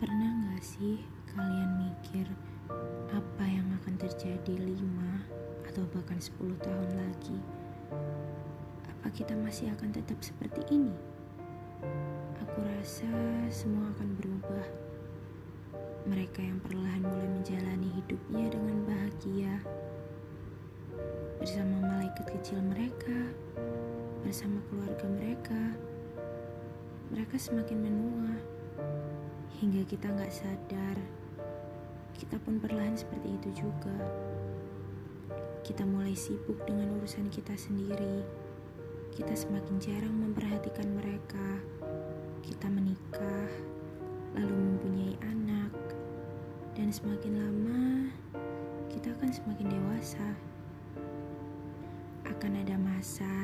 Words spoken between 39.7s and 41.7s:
jarang memperhatikan mereka.